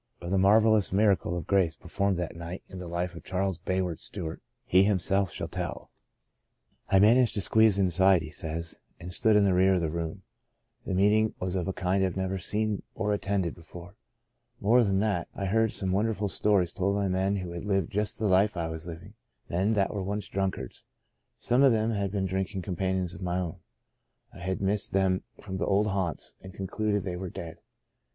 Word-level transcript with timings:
Of 0.19 0.31
the 0.31 0.39
marvellous 0.39 0.91
miracle 0.91 1.37
of 1.37 1.45
grace 1.45 1.75
performed 1.75 2.17
that 2.17 2.35
night 2.35 2.63
in 2.67 2.79
the 2.79 2.87
life 2.87 3.13
of 3.13 3.23
Charles 3.23 3.59
Bayard 3.59 3.99
Stewart, 3.99 4.41
he 4.65 4.83
himself 4.83 5.29
shall 5.29 5.47
tell." 5.47 5.91
I 6.89 6.97
managed 6.99 7.35
to 7.35 7.41
squeeze 7.41 7.77
inside," 7.77 8.23
he 8.23 8.31
says, 8.31 8.79
''and 8.99 9.13
stood 9.13 9.35
in 9.35 9.43
the 9.45 9.53
rear 9.53 9.75
of 9.75 9.81
the 9.81 9.91
room. 9.91 10.23
The 10.87 10.95
meeting 10.95 11.35
was 11.39 11.53
of 11.53 11.67
a 11.67 11.71
kind 11.71 12.01
I 12.01 12.05
had 12.05 12.17
never 12.17 12.39
seen 12.39 12.81
or 12.95 13.13
attended 13.13 13.53
before. 13.53 13.93
More 14.59 14.83
than 14.83 15.01
that, 15.01 15.27
I 15.35 15.45
heard 15.45 15.71
some 15.71 15.91
wonderful 15.91 16.29
stories 16.29 16.73
told 16.73 16.95
by 16.95 17.07
men 17.07 17.35
who 17.35 17.51
had 17.51 17.63
lived 17.63 17.91
just 17.91 18.17
the 18.17 18.25
life 18.25 18.57
I 18.57 18.69
was 18.69 18.87
living— 18.87 19.13
men 19.51 19.73
that 19.73 19.93
once 19.93 20.27
were 20.27 20.33
drunkards. 20.33 20.83
Some 21.37 21.61
of 21.61 21.73
them 21.73 21.91
had 21.91 22.09
been 22.11 22.25
drinking 22.25 22.63
companions 22.63 23.13
of 23.13 23.21
my 23.21 23.37
own. 23.37 23.59
I 24.33 24.39
had 24.39 24.61
missed 24.61 24.93
them 24.93 25.21
from 25.39 25.57
the 25.57 25.67
old 25.67 25.89
haunts, 25.89 26.33
and 26.41 26.55
concluded 26.55 27.03
they 27.03 27.17
were 27.17 27.29
dead. 27.29 27.59